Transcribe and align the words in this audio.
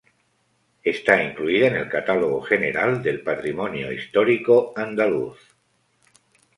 Está 0.83 1.21
incluida 1.23 1.67
en 1.67 1.75
el 1.75 1.87
Catálogo 1.87 2.41
General 2.41 3.03
del 3.03 3.21
Patrimonio 3.21 3.91
Histórico 3.91 4.73
Andaluz. 4.75 5.37